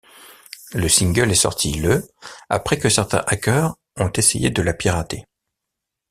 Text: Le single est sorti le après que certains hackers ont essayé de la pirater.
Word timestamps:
Le 0.73 0.89
single 0.89 1.29
est 1.29 1.35
sorti 1.35 1.73
le 1.73 2.03
après 2.49 2.79
que 2.79 2.89
certains 2.89 3.21
hackers 3.27 3.75
ont 3.97 4.11
essayé 4.15 4.49
de 4.49 4.63
la 4.63 4.73
pirater. 4.73 5.27